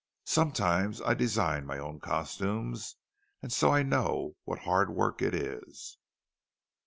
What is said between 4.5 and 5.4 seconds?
hard work it